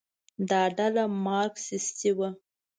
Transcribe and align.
دا 0.49 0.61
ډله 0.77 1.03
مارکسیستي 1.25 2.11
وه. 2.17 2.29